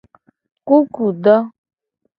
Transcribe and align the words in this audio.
Kukudo. 0.67 1.35